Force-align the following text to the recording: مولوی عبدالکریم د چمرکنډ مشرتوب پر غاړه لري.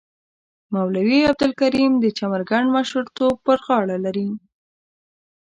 مولوی 0.73 1.19
عبدالکریم 1.29 1.93
د 1.99 2.05
چمرکنډ 2.17 2.65
مشرتوب 2.75 3.33
پر 3.45 3.57
غاړه 3.65 3.97
لري. 4.05 4.27